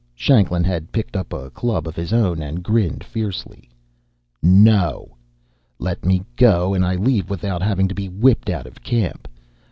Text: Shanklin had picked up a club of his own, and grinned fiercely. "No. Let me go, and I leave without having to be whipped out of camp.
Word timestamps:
Shanklin 0.15 0.63
had 0.63 0.91
picked 0.91 1.15
up 1.15 1.31
a 1.31 1.51
club 1.51 1.87
of 1.87 1.95
his 1.95 2.11
own, 2.11 2.41
and 2.41 2.63
grinned 2.63 3.03
fiercely. 3.03 3.69
"No. 4.41 5.15
Let 5.77 6.03
me 6.03 6.23
go, 6.35 6.73
and 6.73 6.83
I 6.83 6.95
leave 6.95 7.29
without 7.29 7.61
having 7.61 7.87
to 7.87 7.93
be 7.93 8.09
whipped 8.09 8.49
out 8.49 8.65
of 8.65 8.81
camp. 8.81 9.27